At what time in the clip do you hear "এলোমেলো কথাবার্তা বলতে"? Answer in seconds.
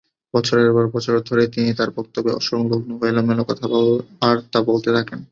3.07-4.89